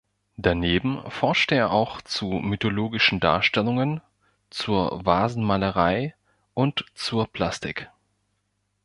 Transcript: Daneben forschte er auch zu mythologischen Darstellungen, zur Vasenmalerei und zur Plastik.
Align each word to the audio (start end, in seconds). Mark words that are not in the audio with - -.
Daneben 0.37 1.03
forschte 1.11 1.53
er 1.53 1.69
auch 1.69 2.01
zu 2.01 2.25
mythologischen 2.25 3.19
Darstellungen, 3.19 4.01
zur 4.49 5.05
Vasenmalerei 5.05 6.15
und 6.55 6.85
zur 6.95 7.27
Plastik. 7.31 7.87